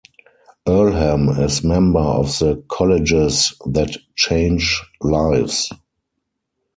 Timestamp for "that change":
3.67-4.81